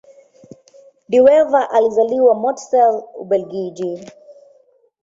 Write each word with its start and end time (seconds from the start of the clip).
De 1.09 1.21
Wever 1.21 1.67
alizaliwa 1.71 2.35
Mortsel, 2.35 3.03
Ubelgiji. 3.15 4.05